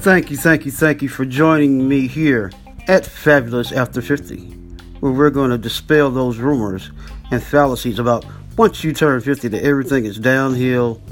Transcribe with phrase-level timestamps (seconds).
[0.00, 2.50] Thank you, thank you, thank you for joining me here
[2.88, 4.38] at Fabulous After 50,
[5.00, 6.90] where we're going to dispel those rumors
[7.30, 8.24] and fallacies about
[8.56, 11.02] once you turn 50 that everything is downhill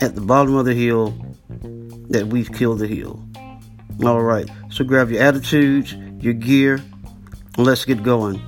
[0.00, 1.14] at the bottom of the hill,
[2.08, 3.24] that we've killed the hill.
[4.04, 6.82] All right, so grab your attitudes, your gear,
[7.56, 8.42] and let's get going.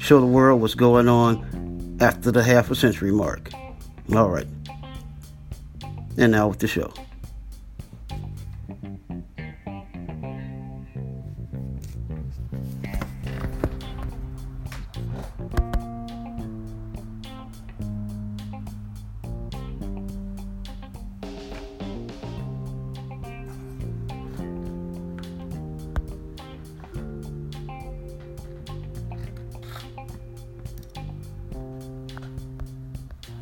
[0.00, 3.48] Show the world what's going on after the half a century mark.
[4.12, 4.48] All right.
[6.18, 6.92] And now with the show.